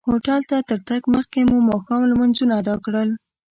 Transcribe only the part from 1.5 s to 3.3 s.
ماښام لمونځونه ادا کړل.